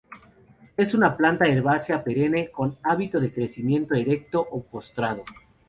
Es 0.77 0.95
una 0.95 1.15
planta 1.15 1.45
herbácea, 1.45 2.03
perenne, 2.03 2.49
con 2.49 2.75
hábito 2.81 3.19
de 3.19 3.31
crecimiento 3.31 3.93
erecto 3.93 4.39
o 4.49 4.63
postrado. 4.63 5.23